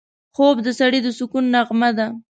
خوب 0.35 0.55
د 0.65 0.67
سړي 0.79 0.99
د 1.03 1.07
سکون 1.17 1.45
نغمه 1.55 1.89
ده 1.97 2.07